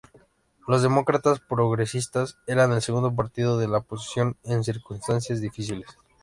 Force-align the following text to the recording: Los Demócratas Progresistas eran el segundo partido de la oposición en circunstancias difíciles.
Los 0.67 0.81
Demócratas 0.81 1.39
Progresistas 1.41 2.39
eran 2.47 2.71
el 2.71 2.81
segundo 2.81 3.15
partido 3.15 3.59
de 3.59 3.67
la 3.67 3.77
oposición 3.77 4.35
en 4.45 4.63
circunstancias 4.63 5.41
difíciles. 5.41 5.85